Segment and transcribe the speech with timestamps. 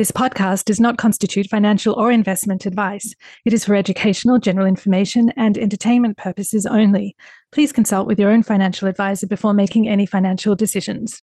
[0.00, 3.14] This podcast does not constitute financial or investment advice.
[3.44, 7.14] It is for educational, general information, and entertainment purposes only.
[7.52, 11.20] Please consult with your own financial advisor before making any financial decisions.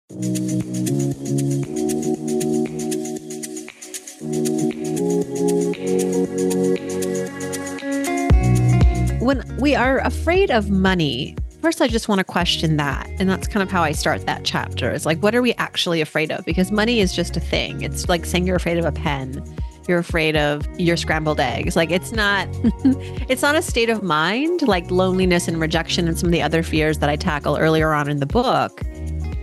[9.21, 13.09] When we are afraid of money, first I just want to question that.
[13.19, 14.91] And that's kind of how I start that chapter.
[14.91, 16.45] It's like, what are we actually afraid of?
[16.45, 17.81] Because money is just a thing.
[17.81, 19.43] It's like saying you're afraid of a pen.
[19.89, 21.75] You're afraid of your scrambled eggs.
[21.75, 22.49] Like it's not
[23.31, 26.63] it's not a state of mind like loneliness and rejection and some of the other
[26.63, 28.83] fears that I tackle earlier on in the book.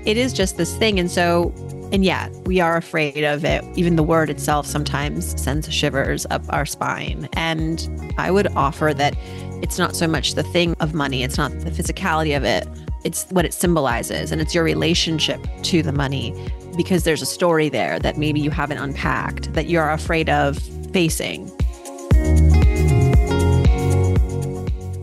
[0.05, 0.99] It is just this thing.
[0.99, 1.51] And so
[1.91, 3.63] and yet we are afraid of it.
[3.75, 7.27] Even the word itself sometimes sends shivers up our spine.
[7.33, 9.15] And I would offer that
[9.61, 12.67] it's not so much the thing of money, it's not the physicality of it,
[13.03, 16.35] it's what it symbolizes and it's your relationship to the money
[16.75, 20.57] because there's a story there that maybe you haven't unpacked that you're afraid of
[20.91, 21.51] facing.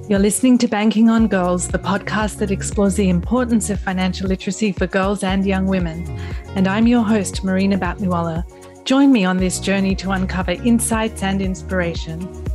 [0.09, 4.73] You're listening to Banking on Girls, the podcast that explores the importance of financial literacy
[4.73, 6.09] for girls and young women.
[6.56, 8.42] And I'm your host, Marina Batliwala.
[8.84, 12.48] Join me on this journey to uncover insights and inspiration.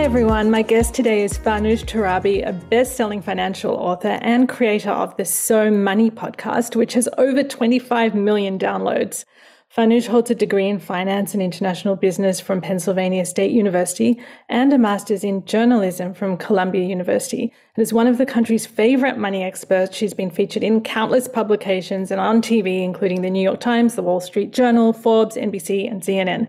[0.00, 5.14] Hi everyone, my guest today is Farnoosh Torabi, a best-selling financial author and creator of
[5.18, 9.26] the So Money podcast, which has over 25 million downloads.
[9.76, 14.78] Farnoosh holds a degree in finance and international business from Pennsylvania State University and a
[14.78, 17.52] master's in journalism from Columbia University.
[17.76, 19.94] And is one of the country's favorite money experts.
[19.94, 24.02] She's been featured in countless publications and on TV, including the New York Times, the
[24.02, 26.48] Wall Street Journal, Forbes, NBC, and CNN.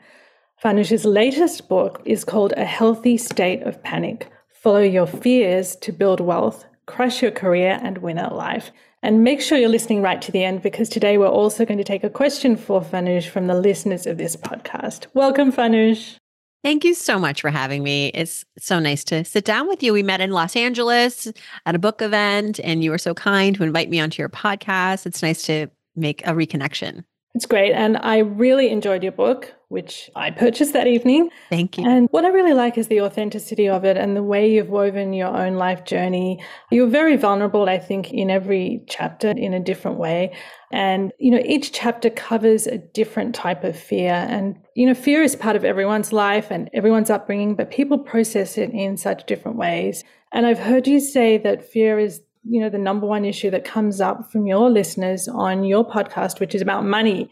[0.62, 6.20] Farnoosh's latest book is called A Healthy State of Panic Follow Your Fears to Build
[6.20, 8.70] Wealth, Crush Your Career, and Win at Life.
[9.02, 11.84] And make sure you're listening right to the end because today we're also going to
[11.84, 15.08] take a question for Farnoosh from the listeners of this podcast.
[15.16, 16.18] Welcome, Farnoosh.
[16.64, 18.12] Thank you so much for having me.
[18.14, 19.94] It's so nice to sit down with you.
[19.94, 21.28] We met in Los Angeles
[21.66, 25.08] at a book event, and you were so kind to invite me onto your podcast.
[25.08, 27.04] It's nice to make a reconnection.
[27.34, 27.72] It's great.
[27.72, 31.30] And I really enjoyed your book, which I purchased that evening.
[31.50, 31.88] Thank you.
[31.88, 35.14] And what I really like is the authenticity of it and the way you've woven
[35.14, 36.44] your own life journey.
[36.72, 40.36] You're very vulnerable, I think, in every chapter in a different way.
[40.74, 44.12] And, you know, each chapter covers a different type of fear.
[44.14, 48.58] And, you know, fear is part of everyone's life and everyone's upbringing, but people process
[48.58, 50.04] it in such different ways.
[50.34, 53.66] And I've heard you say that fear is you know the number one issue that
[53.66, 57.30] comes up from your listeners on your podcast which is about money.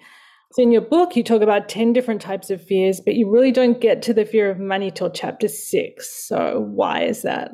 [0.53, 3.51] So in your book you talk about 10 different types of fears but you really
[3.51, 7.51] don't get to the fear of money till chapter 6 so why is that?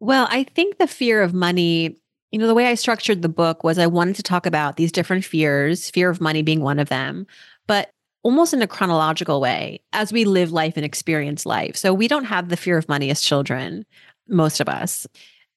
[0.00, 1.96] Well i think the fear of money
[2.30, 4.92] you know the way i structured the book was i wanted to talk about these
[4.92, 7.26] different fears fear of money being one of them
[7.66, 7.90] but
[8.22, 11.76] almost in a chronological way as we live life and experience life.
[11.76, 13.86] So we don't have the fear of money as children
[14.28, 15.06] most of us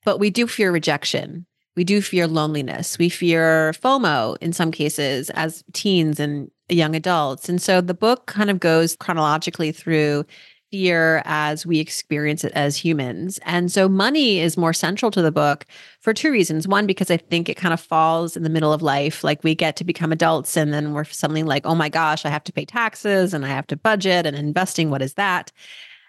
[0.04, 1.46] but we do fear rejection.
[1.76, 3.00] We do fear loneliness.
[3.00, 7.50] We fear FOMO in some cases as teens and young adults.
[7.50, 10.26] And so the book kind of goes chronologically through
[10.74, 13.40] fear as we experience it as humans.
[13.44, 15.68] And so money is more central to the book
[16.00, 16.68] for two reasons.
[16.68, 19.24] One, because I think it kind of falls in the middle of life.
[19.24, 22.30] Like we get to become adults and then we're suddenly like, oh my gosh, I
[22.30, 24.90] have to pay taxes and I have to budget and investing.
[24.90, 25.52] What is that?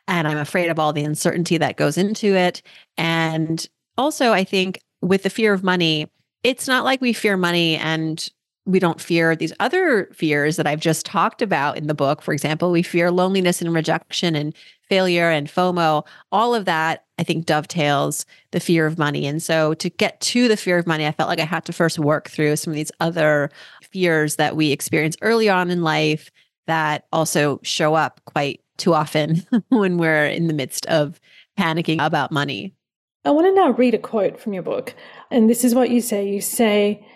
[0.08, 2.62] And I'm afraid of all the uncertainty that goes into it.
[2.96, 3.66] And
[3.96, 6.10] also, I think with the fear of money,
[6.42, 8.28] it's not like we fear money and
[8.66, 12.22] we don't fear these other fears that I've just talked about in the book.
[12.22, 14.54] For example, we fear loneliness and rejection and
[14.88, 16.06] failure and FOMO.
[16.32, 19.26] All of that, I think, dovetails the fear of money.
[19.26, 21.72] And so to get to the fear of money, I felt like I had to
[21.72, 23.50] first work through some of these other
[23.82, 26.30] fears that we experience early on in life
[26.66, 31.20] that also show up quite too often when we're in the midst of
[31.58, 32.72] panicking about money.
[33.24, 34.94] I want to now read a quote from your book.
[35.30, 36.28] And this is what you say.
[36.28, 37.06] You say,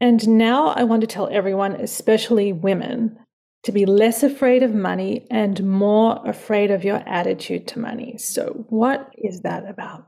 [0.00, 3.18] and now I want to tell everyone, especially women,
[3.64, 8.16] to be less afraid of money and more afraid of your attitude to money.
[8.18, 10.06] So, what is that about?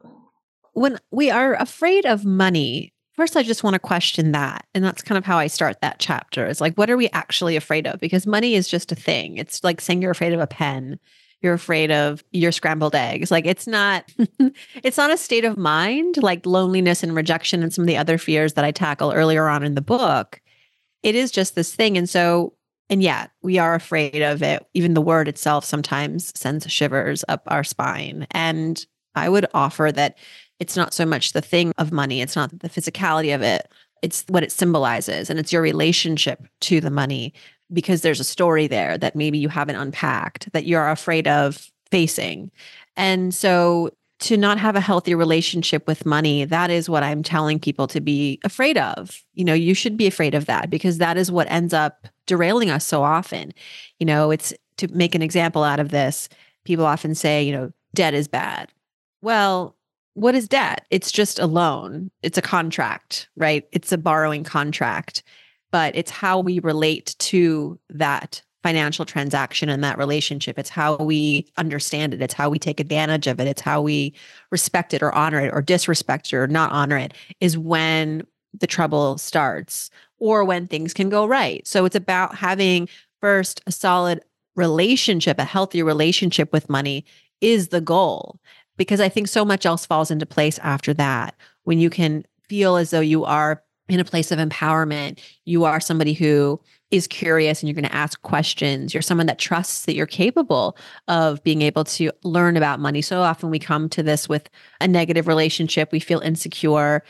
[0.74, 4.64] When we are afraid of money, first I just want to question that.
[4.74, 6.46] And that's kind of how I start that chapter.
[6.46, 7.98] It's like, what are we actually afraid of?
[7.98, 9.38] Because money is just a thing.
[9.38, 11.00] It's like saying you're afraid of a pen
[11.42, 13.30] you're afraid of your scrambled eggs.
[13.30, 14.10] Like it's not
[14.82, 18.18] it's not a state of mind like loneliness and rejection and some of the other
[18.18, 20.40] fears that I tackle earlier on in the book.
[21.02, 22.54] It is just this thing and so
[22.90, 24.66] and yet we are afraid of it.
[24.74, 28.26] Even the word itself sometimes sends shivers up our spine.
[28.30, 30.16] And I would offer that
[30.58, 33.70] It's not so much the thing of money, it's not the physicality of it,
[34.02, 37.32] it's what it symbolizes and it's your relationship to the money
[37.72, 42.50] because there's a story there that maybe you haven't unpacked that you're afraid of facing.
[42.96, 47.60] And so to not have a healthy relationship with money, that is what I'm telling
[47.60, 49.22] people to be afraid of.
[49.34, 52.70] You know, you should be afraid of that because that is what ends up derailing
[52.70, 53.52] us so often.
[53.98, 56.28] You know, it's to make an example out of this,
[56.64, 58.72] people often say, you know, debt is bad.
[59.22, 59.76] Well,
[60.14, 60.84] what is debt?
[60.90, 63.68] It's just a loan, it's a contract, right?
[63.70, 65.22] It's a borrowing contract,
[65.70, 70.58] but it's how we relate to that financial transaction and that relationship.
[70.58, 72.20] It's how we understand it.
[72.20, 73.46] It's how we take advantage of it.
[73.46, 74.14] It's how we
[74.50, 78.26] respect it or honor it or disrespect it or not honor it is when
[78.58, 81.66] the trouble starts or when things can go right.
[81.66, 82.88] So it's about having
[83.20, 84.20] first a solid
[84.56, 87.04] relationship, a healthy relationship with money
[87.40, 88.40] is the goal.
[88.76, 91.34] Because I think so much else falls into place after that.
[91.64, 95.80] When you can feel as though you are in a place of empowerment, you are
[95.80, 98.94] somebody who is curious and you're going to ask questions.
[98.94, 100.76] You're someone that trusts that you're capable
[101.06, 103.02] of being able to learn about money.
[103.02, 104.48] So often we come to this with
[104.80, 107.02] a negative relationship, we feel insecure.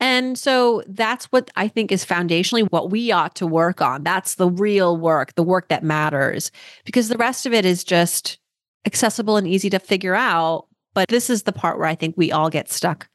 [0.00, 4.02] And so that's what I think is foundationally what we ought to work on.
[4.02, 6.50] That's the real work, the work that matters,
[6.84, 8.38] because the rest of it is just
[8.84, 10.66] accessible and easy to figure out.
[10.94, 13.08] But this is the part where I think we all get stuck.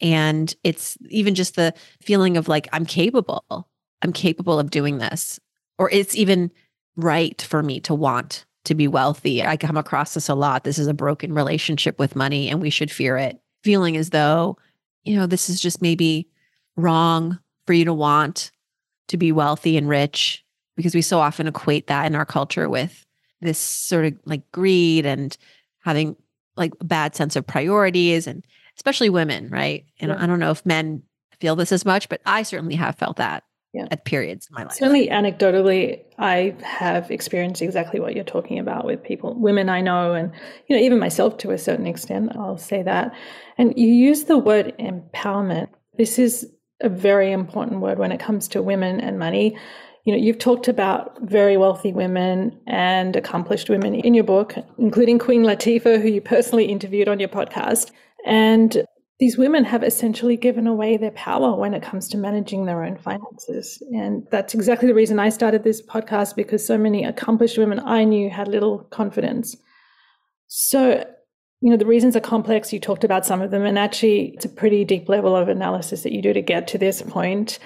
[0.00, 3.68] And it's even just the feeling of like, I'm capable.
[4.02, 5.38] I'm capable of doing this
[5.80, 6.50] or it's even
[6.96, 9.42] right for me to want to be wealthy.
[9.42, 10.62] I come across this a lot.
[10.62, 13.40] This is a broken relationship with money and we should fear it.
[13.64, 14.58] Feeling as though,
[15.04, 16.28] you know, this is just maybe
[16.76, 18.50] wrong for you to want
[19.08, 20.44] to be wealthy and rich
[20.76, 23.06] because we so often equate that in our culture with
[23.40, 25.38] this sort of like greed and
[25.78, 26.14] having
[26.56, 28.44] like bad sense of priorities and
[28.80, 29.84] especially women, right?
[30.00, 30.16] And yeah.
[30.18, 31.02] I don't know if men
[31.38, 33.44] feel this as much, but I certainly have felt that
[33.74, 33.86] yeah.
[33.90, 34.72] at periods in my life.
[34.72, 40.14] Certainly, anecdotally, I have experienced exactly what you're talking about with people, women I know,
[40.14, 40.32] and
[40.66, 42.34] you know, even myself to a certain extent.
[42.34, 43.14] I'll say that.
[43.58, 45.68] And you use the word empowerment.
[45.98, 46.50] This is
[46.80, 49.58] a very important word when it comes to women and money.
[50.04, 55.18] You know, you've talked about very wealthy women and accomplished women in your book, including
[55.18, 57.90] Queen Latifah, who you personally interviewed on your podcast.
[58.26, 58.84] And
[59.18, 62.96] these women have essentially given away their power when it comes to managing their own
[62.96, 63.82] finances.
[63.94, 68.04] And that's exactly the reason I started this podcast because so many accomplished women I
[68.04, 69.56] knew had little confidence.
[70.48, 71.04] So,
[71.60, 72.72] you know, the reasons are complex.
[72.72, 76.02] You talked about some of them, and actually, it's a pretty deep level of analysis
[76.02, 77.58] that you do to get to this point.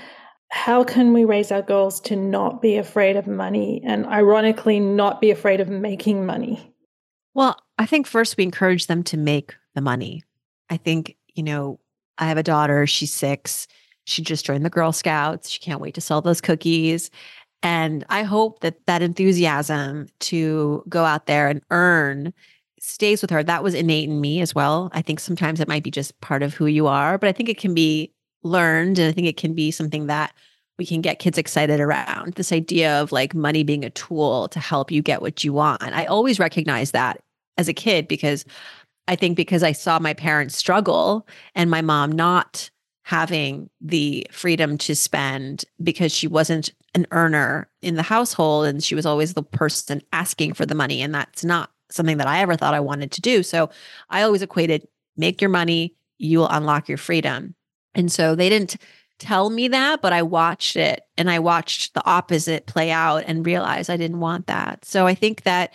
[0.50, 5.20] How can we raise our girls to not be afraid of money and, ironically, not
[5.20, 6.74] be afraid of making money?
[7.32, 10.24] Well, I think first we encourage them to make the money.
[10.74, 11.78] I think you know,
[12.18, 13.66] I have a daughter, she's six.
[14.04, 15.48] She just joined the Girl Scouts.
[15.48, 17.10] She can't wait to sell those cookies.
[17.62, 22.34] And I hope that that enthusiasm to go out there and earn
[22.78, 23.42] stays with her.
[23.42, 24.90] That was innate in me as well.
[24.92, 27.48] I think sometimes it might be just part of who you are, but I think
[27.48, 28.12] it can be
[28.42, 28.98] learned.
[28.98, 30.34] And I think it can be something that
[30.78, 34.60] we can get kids excited around this idea of like money being a tool to
[34.60, 35.82] help you get what you want.
[35.82, 37.22] I always recognize that
[37.56, 38.44] as a kid because
[39.06, 42.70] I think because I saw my parents struggle and my mom not
[43.02, 48.94] having the freedom to spend because she wasn't an earner in the household and she
[48.94, 51.02] was always the person asking for the money.
[51.02, 53.42] And that's not something that I ever thought I wanted to do.
[53.42, 53.68] So
[54.08, 57.54] I always equated make your money, you will unlock your freedom.
[57.94, 58.76] And so they didn't
[59.18, 63.46] tell me that, but I watched it and I watched the opposite play out and
[63.46, 64.84] realized I didn't want that.
[64.84, 65.72] So I think that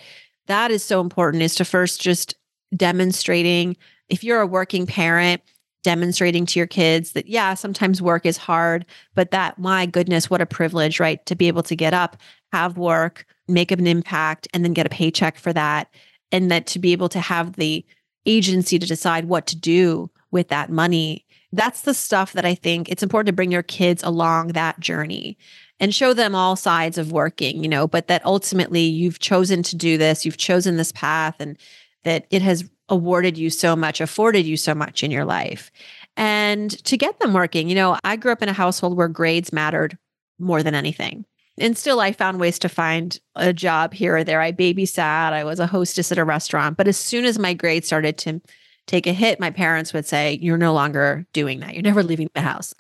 [0.48, 2.36] that is so important is to first just
[2.76, 3.76] demonstrating
[4.10, 5.42] if you're a working parent
[5.82, 8.86] demonstrating to your kids that yeah sometimes work is hard
[9.16, 12.18] but that my goodness what a privilege right to be able to get up
[12.52, 15.90] have work make an impact and then get a paycheck for that.
[16.32, 17.84] And that to be able to have the
[18.26, 21.26] agency to decide what to do with that money.
[21.52, 25.36] That's the stuff that i think it's important to bring your kids along that journey
[25.80, 29.76] and show them all sides of working you know but that ultimately you've chosen to
[29.76, 31.58] do this you've chosen this path and
[32.04, 35.72] that it has awarded you so much, afforded you so much in your life.
[36.18, 39.54] And to get them working, you know, I grew up in a household where grades
[39.54, 39.98] mattered
[40.40, 41.26] more than anything.
[41.60, 44.42] And still, I found ways to find a job here or there.
[44.42, 46.78] I babysat, I was a hostess at a restaurant.
[46.78, 48.42] But as soon as my grades started to
[48.88, 51.74] take a hit, my parents would say, You're no longer doing that.
[51.74, 52.74] You're never leaving the house.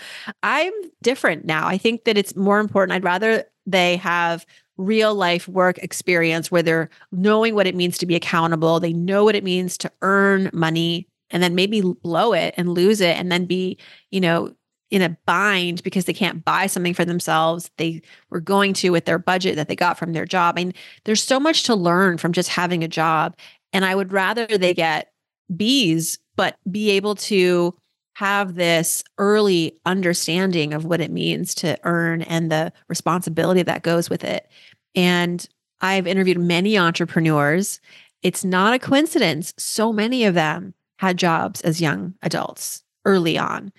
[0.43, 1.67] I'm different now.
[1.67, 2.95] I think that it's more important.
[2.95, 4.45] I'd rather they have
[4.79, 8.79] real life work experience where they're knowing what it means to be accountable.
[8.79, 13.01] They know what it means to earn money and then maybe blow it and lose
[13.01, 13.77] it and then be,
[14.09, 14.53] you know,
[14.89, 19.05] in a bind because they can't buy something for themselves they were going to with
[19.05, 20.55] their budget that they got from their job.
[20.57, 23.37] I mean, there's so much to learn from just having a job.
[23.71, 25.11] And I would rather they get
[25.55, 27.75] B's, but be able to
[28.19, 34.09] have this early understanding of what it means to earn and the responsibility that goes
[34.09, 34.45] with it.
[34.95, 35.45] And
[35.81, 37.79] I've interviewed many entrepreneurs.
[38.21, 39.53] It's not a coincidence.
[39.57, 43.71] So many of them had jobs as young adults early on.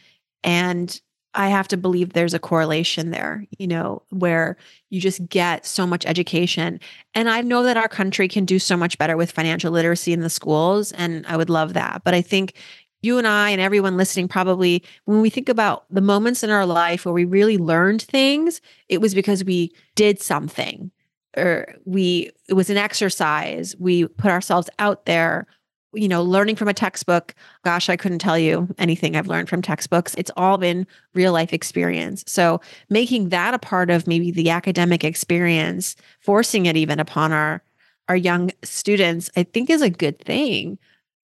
[0.43, 1.01] And
[1.35, 4.57] I have to believe there's a correlation there, you know, where
[4.89, 6.81] you just get so much education.
[7.15, 10.21] And I know that our country can do so much better with financial literacy in
[10.21, 10.91] the schools.
[10.93, 12.03] And I would love that.
[12.05, 12.55] But I think
[13.03, 16.67] you and I and everyone listening probably, when we think about the moments in our
[16.67, 20.91] life where we really learned things, it was because we did something
[21.37, 23.77] or we, it was an exercise.
[23.79, 25.47] We put ourselves out there
[25.93, 27.35] you know, learning from a textbook,
[27.65, 30.15] gosh, I couldn't tell you anything I've learned from textbooks.
[30.17, 32.23] It's all been real life experience.
[32.27, 37.63] So making that a part of maybe the academic experience, forcing it even upon our
[38.09, 40.79] our young students, I think is a good thing.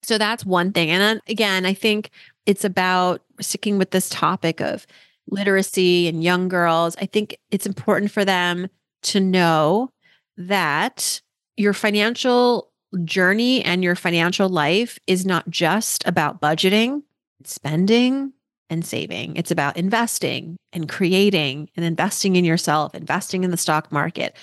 [0.05, 0.89] So that's one thing.
[0.91, 2.11] And again, I think
[2.47, 4.87] it's about sticking with this topic of
[5.29, 6.95] literacy and young girls.
[7.01, 8.69] I think it's important for them
[9.03, 9.91] to know
[10.37, 11.21] that
[11.57, 12.71] your financial
[13.05, 17.03] journey and your financial life is not just about budgeting,
[17.45, 18.33] spending,
[18.69, 19.37] and saving.
[19.37, 24.37] It's about investing and creating and investing in yourself, investing in the stock market.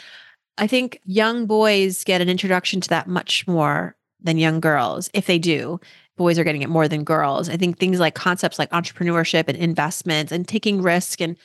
[0.57, 5.25] I think young boys get an introduction to that much more than young girls, if
[5.25, 5.79] they do.
[6.15, 7.49] Boys are getting it more than girls.
[7.49, 11.19] I think things like concepts like entrepreneurship and investments and taking risk.
[11.19, 11.35] And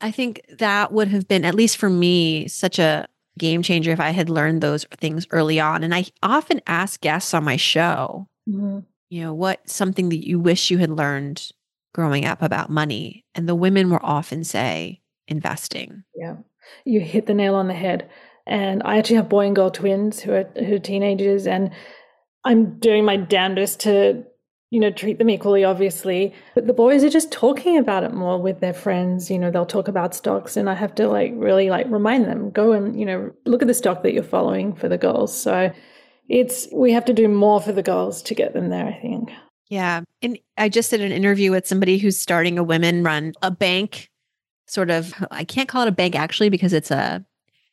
[0.00, 3.06] I think that would have been, at least for me, such a
[3.38, 5.84] game changer if I had learned those things early on.
[5.84, 8.80] And I often ask guests on my show, mm-hmm.
[9.10, 11.50] you know, what something that you wish you had learned
[11.94, 13.24] growing up about money.
[13.34, 16.04] And the women will often say investing.
[16.14, 16.36] Yeah.
[16.84, 18.08] You hit the nail on the head.
[18.46, 21.70] And I actually have boy and girl twins who are who are teenagers and
[22.44, 24.24] I'm doing my damnedest to
[24.70, 26.34] you know, treat them equally, obviously.
[26.54, 29.30] But the boys are just talking about it more with their friends.
[29.30, 32.50] You know, they'll talk about stocks, and I have to like really like remind them,
[32.50, 35.36] go and, you know, look at the stock that you're following for the girls.
[35.36, 35.72] So
[36.28, 39.30] it's, we have to do more for the girls to get them there, I think.
[39.68, 40.02] Yeah.
[40.22, 44.10] And I just did an interview with somebody who's starting a women run a bank,
[44.66, 47.24] sort of, I can't call it a bank actually because it's a,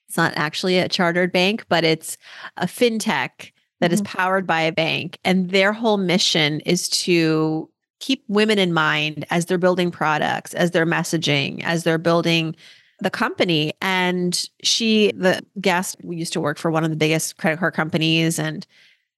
[0.08, 2.18] it's not actually a chartered bank, but it's
[2.58, 3.52] a fintech
[3.84, 3.96] that mm-hmm.
[3.96, 5.20] is powered by a bank.
[5.26, 10.72] And their whole mission is to keep women in mind as they're building products, as
[10.72, 12.56] they're messaging, as they're building
[13.02, 13.74] the company.
[13.82, 17.74] And she, the guest, we used to work for one of the biggest credit card
[17.74, 18.66] companies and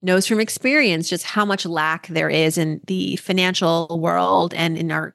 [0.01, 4.91] knows from experience just how much lack there is in the financial world and in
[4.91, 5.13] our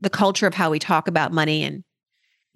[0.00, 1.84] the culture of how we talk about money and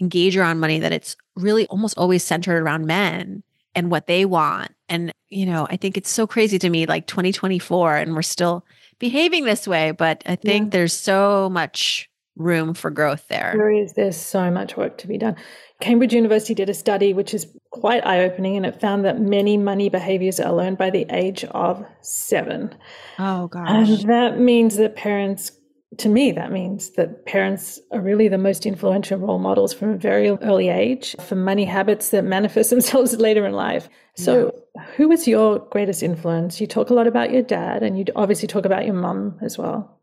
[0.00, 3.42] engage around money that it's really almost always centered around men
[3.76, 4.72] and what they want.
[4.88, 8.64] And, you know, I think it's so crazy to me, like 2024, and we're still
[8.98, 9.92] behaving this way.
[9.92, 10.70] But I think yeah.
[10.78, 13.52] there's so much room for growth there.
[13.56, 13.92] There is.
[13.92, 15.36] There's so much work to be done.
[15.80, 19.56] Cambridge University did a study which is quite eye opening, and it found that many
[19.56, 22.74] money behaviors are learned by the age of seven.
[23.18, 23.68] Oh, gosh.
[23.68, 25.52] And that means that parents
[25.98, 29.96] to me, that means that parents are really the most influential role models from a
[29.96, 33.88] very early age for money habits that manifest themselves later in life.
[34.16, 34.82] So, yeah.
[34.96, 36.60] who was your greatest influence?
[36.60, 39.58] You talk a lot about your dad, and you obviously talk about your mum as
[39.58, 40.00] well.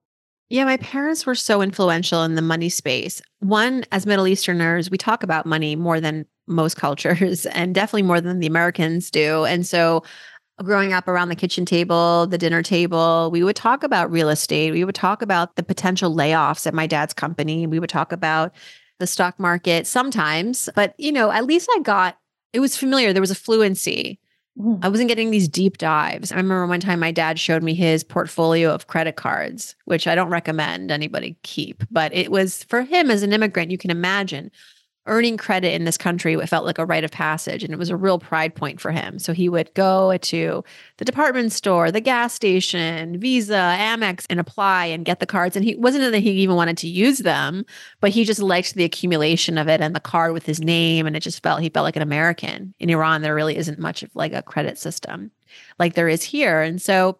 [0.49, 3.21] Yeah, my parents were so influential in the money space.
[3.39, 8.21] One, as Middle Easterners, we talk about money more than most cultures and definitely more
[8.21, 9.45] than the Americans do.
[9.45, 10.03] And so
[10.61, 14.71] growing up around the kitchen table, the dinner table, we would talk about real estate.
[14.71, 17.65] We would talk about the potential layoffs at my dad's company.
[17.65, 18.53] We would talk about
[18.99, 22.17] the stock market sometimes, but you know, at least I got
[22.53, 23.11] it was familiar.
[23.11, 24.19] There was a fluency.
[24.59, 24.79] Mm.
[24.83, 26.31] I wasn't getting these deep dives.
[26.31, 30.13] I remember one time my dad showed me his portfolio of credit cards, which I
[30.13, 34.51] don't recommend anybody keep, but it was for him as an immigrant, you can imagine
[35.05, 37.89] earning credit in this country it felt like a rite of passage and it was
[37.89, 39.19] a real pride point for him.
[39.19, 40.63] So he would go to
[40.97, 45.57] the department store the gas station visa amex and apply and get the cards.
[45.57, 47.65] And he wasn't that he even wanted to use them
[47.99, 51.05] but he just liked the accumulation of it and the card with his name.
[51.05, 52.73] And it just felt he felt like an american.
[52.79, 55.31] In iran there really isn't much of like a credit system
[55.79, 56.61] like there is here.
[56.61, 57.19] And so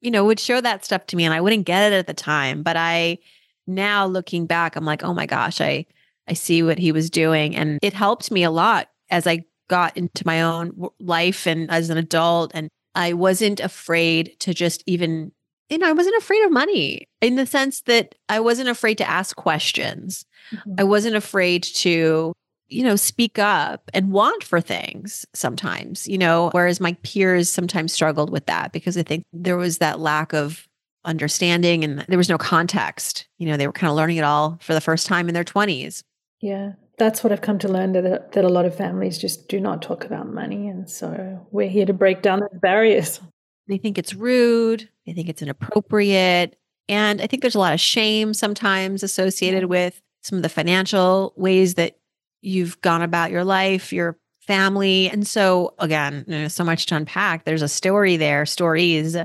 [0.00, 2.14] you know would show that stuff to me and i wouldn't get it at the
[2.14, 2.62] time.
[2.62, 3.18] But i
[3.66, 5.84] now looking back i'm like oh my gosh i
[6.28, 7.56] I see what he was doing.
[7.56, 11.90] And it helped me a lot as I got into my own life and as
[11.90, 12.50] an adult.
[12.54, 15.32] And I wasn't afraid to just even
[15.68, 19.08] you know, I wasn't afraid of money in the sense that I wasn't afraid to
[19.08, 20.24] ask questions.
[20.50, 20.74] Mm-hmm.
[20.78, 22.32] I wasn't afraid to,
[22.68, 27.92] you know, speak up and want for things sometimes, you know, whereas my peers sometimes
[27.92, 30.66] struggled with that because I think there was that lack of
[31.04, 33.26] understanding and there was no context.
[33.38, 35.44] You know, they were kind of learning it all for the first time in their
[35.44, 36.02] 20s.
[36.40, 36.72] Yeah.
[36.98, 39.82] That's what I've come to learn that that a lot of families just do not
[39.82, 43.20] talk about money and so we're here to break down those barriers.
[43.68, 47.80] They think it's rude, they think it's inappropriate, and I think there's a lot of
[47.80, 51.98] shame sometimes associated with some of the financial ways that
[52.40, 55.08] you've gone about your life, your family.
[55.10, 57.44] And so again, there's so much to unpack.
[57.44, 59.16] There's a story there, stories,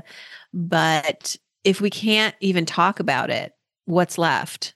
[0.52, 3.52] but if we can't even talk about it,
[3.86, 4.74] what's left?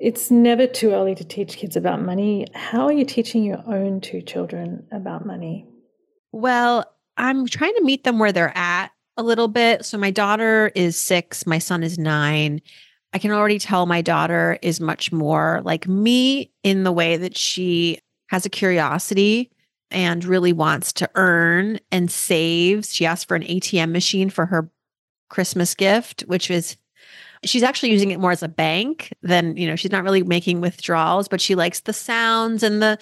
[0.00, 2.46] It's never too early to teach kids about money.
[2.54, 5.66] How are you teaching your own two children about money?
[6.30, 6.84] Well,
[7.16, 9.84] I'm trying to meet them where they're at a little bit.
[9.84, 12.60] So my daughter is six, my son is nine.
[13.12, 17.36] I can already tell my daughter is much more like me in the way that
[17.36, 19.50] she has a curiosity
[19.90, 22.94] and really wants to earn and saves.
[22.94, 24.70] She asked for an ATM machine for her
[25.28, 26.76] Christmas gift, which is
[27.44, 30.60] she's actually using it more as a bank than, you know, she's not really making
[30.60, 32.98] withdrawals, but she likes the sounds and the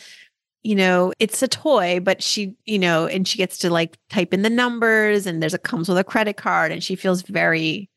[0.62, 4.34] you know, it's a toy, but she, you know, and she gets to like type
[4.34, 7.88] in the numbers and there's a comes with a credit card and she feels very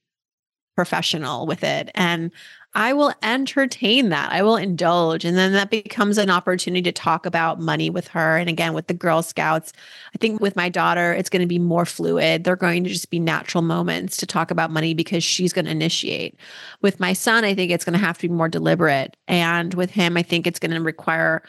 [0.80, 1.92] professional with it.
[1.94, 2.32] And
[2.74, 4.32] I will entertain that.
[4.32, 5.26] I will indulge.
[5.26, 8.38] And then that becomes an opportunity to talk about money with her.
[8.38, 9.74] And again, with the Girl Scouts,
[10.16, 12.46] I think with my daughter, it's going to be more fluid.
[12.46, 15.72] They're going to just be natural moments to talk about money because she's going to
[15.72, 16.40] initiate.
[16.82, 19.18] With my son, I think it's going to have to be more deliberate.
[19.28, 21.44] And with him, I think it's going to require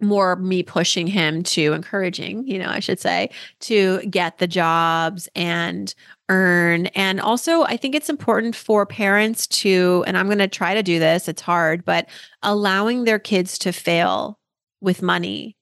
[0.00, 3.30] more me pushing him to encouraging, you know, I should say,
[3.60, 5.94] to get the jobs and
[6.28, 6.86] earn.
[6.88, 10.82] And also, I think it's important for parents to, and I'm going to try to
[10.82, 12.08] do this, it's hard, but
[12.42, 14.38] allowing their kids to fail
[14.80, 15.56] with money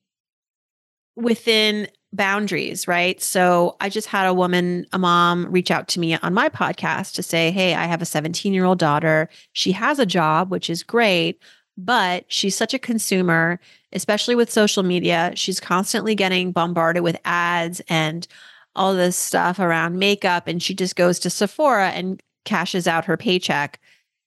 [1.17, 3.21] within boundaries, right?
[3.21, 7.15] So I just had a woman, a mom, reach out to me on my podcast
[7.15, 9.29] to say, Hey, I have a 17 year old daughter.
[9.53, 11.43] She has a job, which is great,
[11.79, 13.61] but she's such a consumer,
[13.93, 15.33] especially with social media.
[15.37, 18.27] She's constantly getting bombarded with ads and
[18.75, 20.49] all this stuff around makeup.
[20.49, 23.79] And she just goes to Sephora and cashes out her paycheck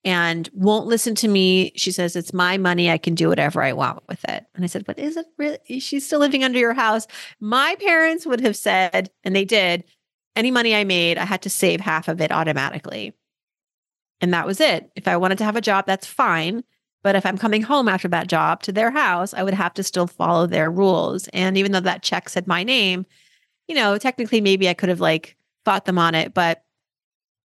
[0.05, 1.73] and won't listen to me.
[1.75, 2.89] She says, It's my money.
[2.89, 4.45] I can do whatever I want with it.
[4.55, 5.79] And I said, But is it really?
[5.79, 7.05] She's still living under your house.
[7.41, 9.83] My parents would have said, and they did,
[10.37, 13.13] any money I made, I had to save half of it automatically.
[14.21, 14.89] And that was it.
[14.95, 16.63] If I wanted to have a job, that's fine.
[17.03, 19.83] But if I'm coming home after that job to their house, I would have to
[19.83, 21.27] still follow their rules.
[21.29, 23.05] And even though that check said my name,
[23.67, 25.35] you know, technically maybe I could have like
[25.65, 26.63] fought them on it, but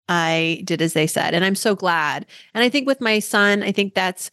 [0.09, 1.35] I did as they said.
[1.35, 2.27] And I'm so glad.
[2.53, 4.31] And I think with my son, I think that's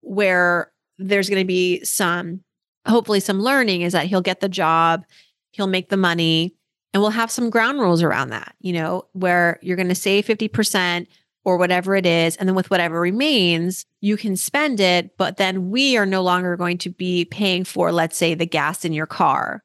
[0.00, 2.40] where there's going to be some,
[2.86, 5.04] hopefully, some learning is that he'll get the job,
[5.52, 6.54] he'll make the money,
[6.92, 10.26] and we'll have some ground rules around that, you know, where you're going to save
[10.26, 11.06] 50%
[11.46, 12.34] or whatever it is.
[12.36, 15.16] And then with whatever remains, you can spend it.
[15.16, 18.84] But then we are no longer going to be paying for, let's say, the gas
[18.84, 19.62] in your car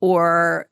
[0.00, 0.68] or,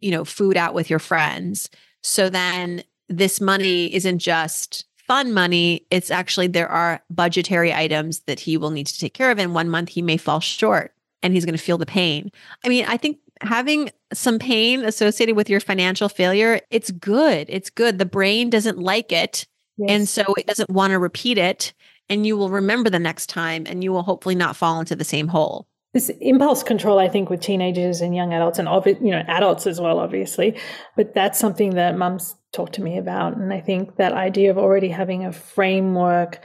[0.00, 1.70] you know, food out with your friends.
[2.02, 5.86] So then this money isn't just fun money.
[5.90, 9.38] It's actually, there are budgetary items that he will need to take care of.
[9.38, 12.30] And one month he may fall short and he's going to feel the pain.
[12.62, 17.46] I mean, I think having some pain associated with your financial failure, it's good.
[17.48, 17.98] It's good.
[17.98, 19.90] The brain doesn't like it Yes.
[19.90, 21.72] And so it doesn't want to repeat it.
[22.08, 25.04] And you will remember the next time and you will hopefully not fall into the
[25.04, 25.66] same hole.
[25.94, 28.68] This impulse control, I think, with teenagers and young adults and
[29.00, 30.58] you know adults as well, obviously,
[30.96, 34.58] but that's something that mums talk to me about, and I think that idea of
[34.58, 36.40] already having a framework,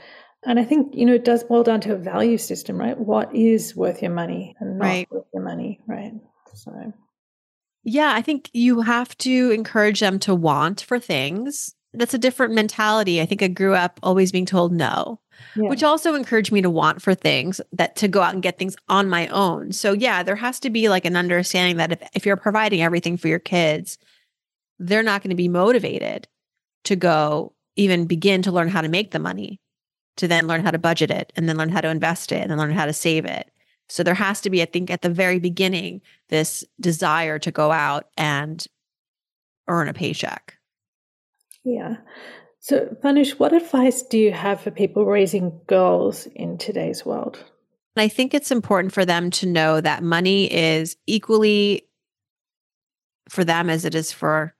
[0.46, 2.96] and I think you know it does boil down to a value system, right?
[2.96, 5.08] What is worth your money and not right.
[5.10, 6.12] worth your money, right?
[6.54, 6.92] So,
[7.82, 12.54] yeah, I think you have to encourage them to want for things that's a different
[12.54, 13.20] mentality.
[13.20, 15.20] I think I grew up always being told no,
[15.56, 15.68] yeah.
[15.68, 18.76] which also encouraged me to want for things that to go out and get things
[18.88, 19.72] on my own.
[19.72, 23.16] So yeah, there has to be like an understanding that if, if you're providing everything
[23.16, 23.98] for your kids,
[24.78, 26.28] they're not going to be motivated
[26.84, 29.60] to go even begin to learn how to make the money,
[30.16, 32.50] to then learn how to budget it and then learn how to invest it and
[32.50, 33.50] then learn how to save it.
[33.88, 37.72] So there has to be, I think, at the very beginning, this desire to go
[37.72, 38.64] out and
[39.66, 40.56] earn a paycheck.
[41.64, 41.96] Yeah.
[42.60, 47.42] So, Farnoosh, what advice do you have for people raising girls in today's world?
[47.96, 51.88] I think it's important for them to know that money is equally
[53.28, 54.54] for them as it is for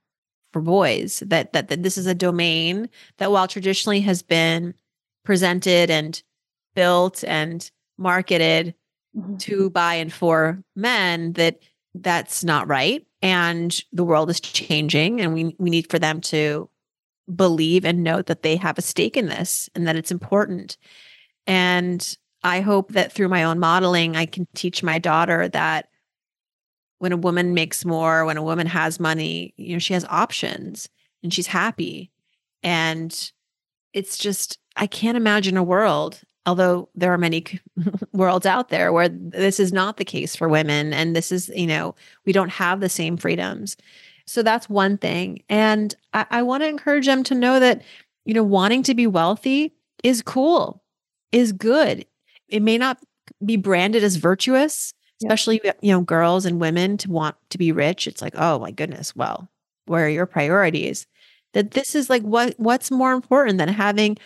[0.53, 4.75] for boys that, that that this is a domain that while traditionally has been
[5.25, 6.23] presented and
[6.75, 8.75] built and marketed
[9.17, 9.37] mm-hmm.
[9.37, 11.61] to by and for men that
[11.95, 16.69] that's not right and the world is changing and we we need for them to
[17.37, 20.77] believe and know that they have a stake in this and that it's important.
[21.47, 25.89] And i hope that through my own modeling i can teach my daughter that
[26.99, 30.89] when a woman makes more when a woman has money you know she has options
[31.23, 32.11] and she's happy.
[32.63, 33.33] And
[33.93, 37.45] it's just i can't imagine a world although there are many
[38.13, 41.67] worlds out there where this is not the case for women and this is you
[41.67, 43.77] know we don't have the same freedoms
[44.31, 47.83] so that's one thing and i, I want to encourage them to know that
[48.25, 50.83] you know wanting to be wealthy is cool
[51.33, 52.05] is good.
[52.49, 52.99] It may not
[53.45, 58.07] be branded as virtuous especially you know girls and women to want to be rich.
[58.07, 59.51] It's like oh my goodness well
[59.87, 61.07] where are your priorities?
[61.53, 64.17] That this is like what what's more important than having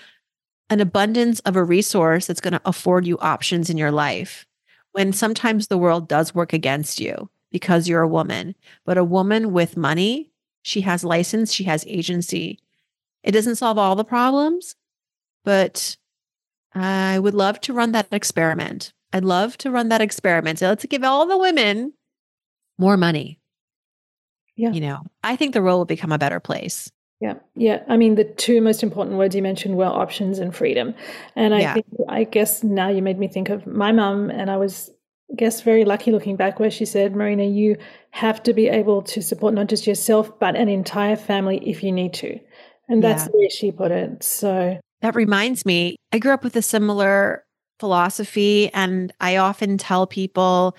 [0.71, 4.47] an abundance of a resource that's going to afford you options in your life
[4.93, 8.57] when sometimes the world does work against you because you're a woman.
[8.85, 12.59] But a woman with money, she has license, she has agency.
[13.23, 14.75] It doesn't solve all the problems,
[15.45, 15.97] but
[16.75, 18.93] I would love to run that experiment.
[19.13, 20.59] I'd love to run that experiment.
[20.59, 21.93] So let's give all the women
[22.77, 23.39] more money.
[24.57, 24.73] Yeah.
[24.73, 26.91] You know, I think the world will become a better place.
[27.21, 27.85] Yeah, yeah.
[27.89, 30.93] I mean, the two most important words you mentioned were options and freedom.
[31.37, 31.75] And I yeah.
[31.75, 34.91] think, I guess now you made me think of my mum, and I was,
[35.31, 37.77] I guess, very lucky looking back where she said, Marina, you
[38.11, 41.93] have to be able to support not just yourself, but an entire family if you
[41.93, 42.39] need to.
[42.89, 43.29] And that's yeah.
[43.33, 44.23] the way she put it.
[44.23, 47.45] So that reminds me, I grew up with a similar
[47.81, 50.77] philosophy, and I often tell people,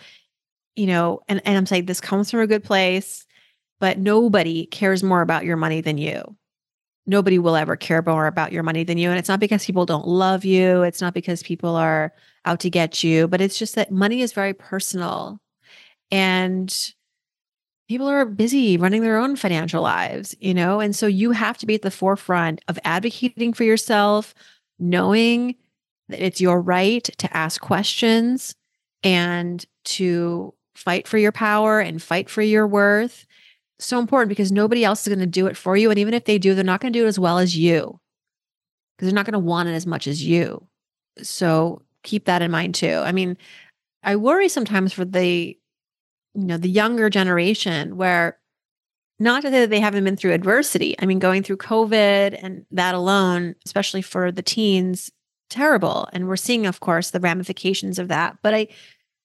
[0.75, 3.25] you know, and, and I'm saying this comes from a good place
[3.79, 6.35] but nobody cares more about your money than you.
[7.07, 9.09] Nobody will ever care more about your money than you.
[9.09, 12.13] And it's not because people don't love you, it's not because people are
[12.45, 15.39] out to get you, but it's just that money is very personal.
[16.11, 16.75] And
[17.87, 20.79] people are busy running their own financial lives, you know?
[20.79, 24.33] And so you have to be at the forefront of advocating for yourself,
[24.79, 25.55] knowing
[26.09, 28.55] that it's your right to ask questions
[29.03, 33.25] and to fight for your power and fight for your worth
[33.79, 35.89] so important because nobody else is going to do it for you.
[35.89, 37.99] And even if they do, they're not going to do it as well as you
[38.95, 40.65] because they're not going to want it as much as you.
[41.21, 43.01] So keep that in mind too.
[43.03, 43.37] I mean,
[44.03, 45.57] I worry sometimes for the,
[46.33, 48.37] you know, the younger generation where
[49.19, 50.95] not that they haven't been through adversity.
[50.99, 55.09] I mean, going through COVID and that alone, especially for the teens,
[55.49, 56.09] terrible.
[56.11, 58.37] And we're seeing, of course, the ramifications of that.
[58.41, 58.67] But I,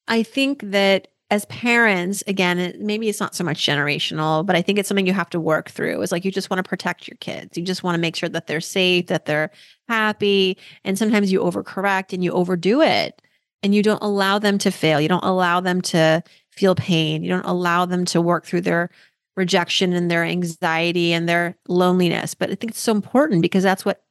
[0.06, 4.78] I think that as parents, again, maybe it's not so much generational, but I think
[4.78, 6.02] it's something you have to work through.
[6.02, 7.56] It's like you just want to protect your kids.
[7.56, 9.50] You just want to make sure that they're safe, that they're
[9.88, 10.58] happy.
[10.84, 13.22] And sometimes you overcorrect and you overdo it
[13.62, 15.00] and you don't allow them to fail.
[15.00, 17.22] You don't allow them to feel pain.
[17.22, 18.90] You don't allow them to work through their
[19.36, 22.34] rejection and their anxiety and their loneliness.
[22.34, 24.02] But I think it's so important because that's what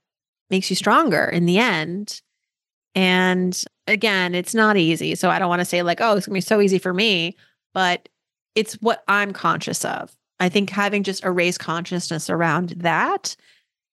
[0.49, 2.21] makes you stronger in the end.
[2.95, 5.15] And again, it's not easy.
[5.15, 6.93] So I don't want to say, like, oh, it's going to be so easy for
[6.93, 7.35] me,
[7.73, 8.09] but
[8.55, 10.15] it's what I'm conscious of.
[10.39, 13.35] I think having just a raised consciousness around that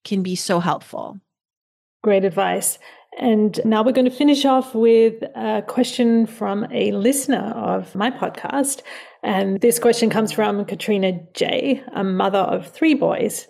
[0.04, 1.18] can be so helpful.
[2.02, 2.78] Great advice.
[3.18, 8.11] And now we're going to finish off with a question from a listener of my
[8.11, 8.82] podcast.
[9.22, 13.48] And this question comes from Katrina J, a mother of three boys.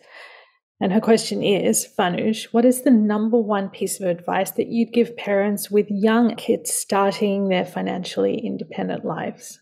[0.81, 4.93] And her question is Farnoosh, what is the number one piece of advice that you'd
[4.93, 9.61] give parents with young kids starting their financially independent lives?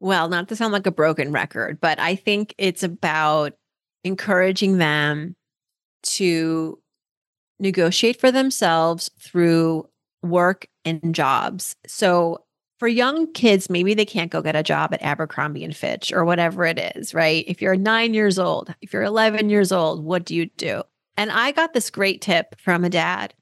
[0.00, 3.52] Well, not to sound like a broken record, but I think it's about
[4.02, 5.36] encouraging them
[6.02, 6.80] to
[7.60, 9.88] negotiate for themselves through
[10.22, 11.76] work and jobs.
[11.86, 12.44] So
[12.80, 16.24] for young kids, maybe they can't go get a job at Abercrombie and Fitch or
[16.24, 17.44] whatever it is, right?
[17.46, 20.82] If you're nine years old, if you're 11 years old, what do you do?
[21.18, 23.34] And I got this great tip from a dad.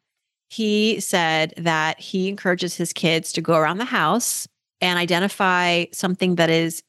[0.48, 4.48] He said that he encourages his kids to go around the house
[4.80, 6.82] and identify something that is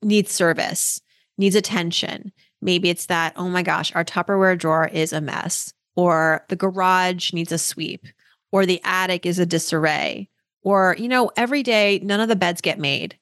[0.00, 1.00] needs service,
[1.38, 2.32] needs attention.
[2.62, 7.32] Maybe it's that, oh my gosh, our Tupperware drawer is a mess, or the garage
[7.32, 8.06] needs a sweep,
[8.52, 10.28] or the attic is a disarray,
[10.66, 13.16] or, you know, every day, none of the beds get made,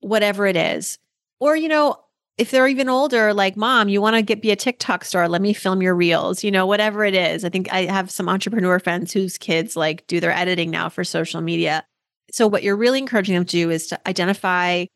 [0.00, 0.96] whatever it is.
[1.38, 2.02] Or, you know,
[2.38, 5.42] if they're even older, like mom, you want to get be a TikTok star, let
[5.42, 7.44] me film your reels, you know, whatever it is.
[7.44, 11.04] I think I have some entrepreneur friends whose kids like do their editing now for
[11.04, 11.84] social media.
[12.30, 14.86] So what you're really encouraging them to do is to identify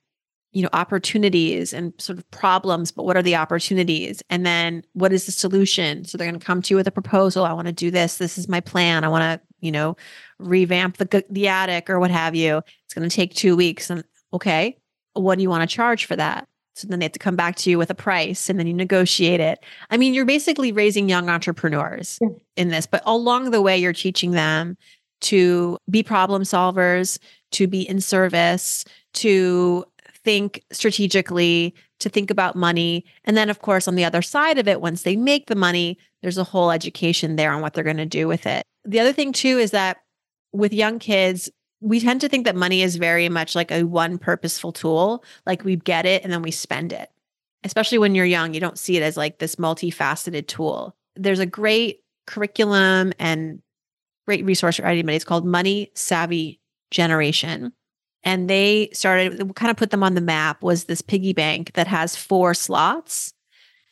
[0.53, 5.13] you know opportunities and sort of problems but what are the opportunities and then what
[5.13, 7.69] is the solution so they're going to come to you with a proposal i want
[7.69, 9.97] to do this this is my plan i want to you know
[10.41, 14.05] revamp the the attic or what have you it's going to take 2 weeks and
[14.33, 14.77] okay
[15.15, 16.49] what do you want to charge for that
[16.81, 18.73] so then they have to come back to you with a price and then you
[18.73, 19.63] negotiate it.
[19.91, 22.29] I mean, you're basically raising young entrepreneurs yeah.
[22.57, 24.79] in this, but along the way, you're teaching them
[25.23, 27.19] to be problem solvers,
[27.53, 29.85] to be in service, to
[30.25, 33.05] think strategically, to think about money.
[33.25, 35.99] And then, of course, on the other side of it, once they make the money,
[36.23, 38.65] there's a whole education there on what they're going to do with it.
[38.85, 39.99] The other thing, too, is that
[40.53, 44.19] with young kids, we tend to think that money is very much like a one
[44.19, 47.11] purposeful tool, like we get it and then we spend it.
[47.65, 50.95] Especially when you're young, you don't see it as like this multifaceted tool.
[51.17, 53.61] There's a great curriculum and
[54.27, 55.17] great resource for anybody.
[55.17, 56.61] It's called Money Savvy
[56.91, 57.73] Generation.
[58.23, 61.87] And they started, kind of put them on the map, was this piggy bank that
[61.87, 63.33] has four slots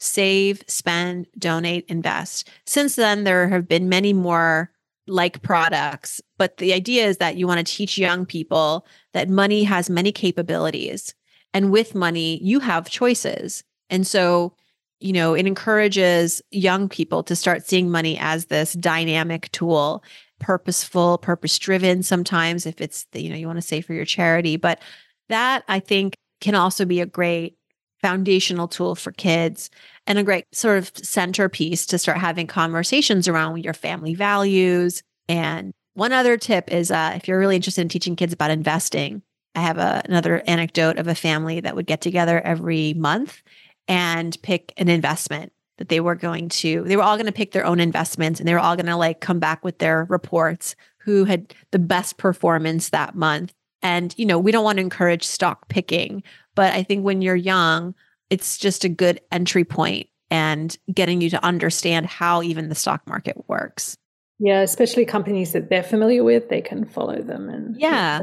[0.00, 2.48] save, spend, donate, invest.
[2.66, 4.70] Since then, there have been many more
[5.08, 6.20] like products.
[6.36, 10.12] But the idea is that you want to teach young people that money has many
[10.12, 11.14] capabilities.
[11.54, 13.64] And with money, you have choices.
[13.90, 14.54] And so,
[15.00, 20.04] you know, it encourages young people to start seeing money as this dynamic tool,
[20.40, 24.04] purposeful, purpose driven sometimes, if it's, the, you know, you want to say for your
[24.04, 24.56] charity.
[24.56, 24.80] But
[25.28, 27.56] that I think can also be a great
[28.00, 29.70] foundational tool for kids
[30.08, 35.02] and a great sort of centerpiece to start having conversations around your family values.
[35.28, 39.22] And one other tip is uh, if you're really interested in teaching kids about investing,
[39.54, 43.42] I have a, another anecdote of a family that would get together every month
[43.86, 47.52] and pick an investment that they were going to, they were all going to pick
[47.52, 50.74] their own investments and they were all going to like come back with their reports
[50.96, 53.52] who had the best performance that month.
[53.82, 56.22] And, you know, we don't want to encourage stock picking,
[56.54, 57.94] but I think when you're young,
[58.30, 63.06] it's just a good entry point and getting you to understand how even the stock
[63.06, 63.96] market works.
[64.38, 67.48] Yeah, especially companies that they're familiar with, they can follow them.
[67.48, 68.20] And yeah,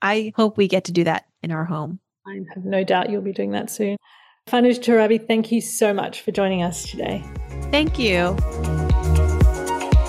[0.00, 2.00] I hope we get to do that in our home.
[2.26, 3.96] I have no doubt you'll be doing that soon.
[4.48, 7.22] Farnoosh Torabi, thank you so much for joining us today.
[7.70, 8.36] Thank you.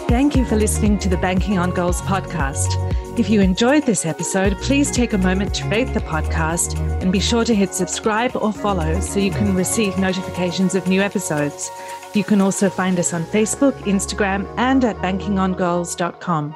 [0.10, 3.20] Thank you for listening to the Banking on Girls podcast.
[3.20, 7.20] If you enjoyed this episode, please take a moment to rate the podcast and be
[7.20, 11.70] sure to hit subscribe or follow so you can receive notifications of new episodes.
[12.16, 16.56] You can also find us on Facebook, Instagram, and at bankingongirls.com.